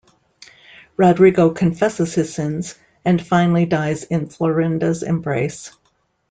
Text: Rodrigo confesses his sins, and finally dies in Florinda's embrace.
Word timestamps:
Rodrigo 0.97 1.51
confesses 1.51 2.15
his 2.15 2.33
sins, 2.33 2.73
and 3.05 3.21
finally 3.21 3.67
dies 3.67 4.03
in 4.03 4.29
Florinda's 4.29 5.03
embrace. 5.03 5.71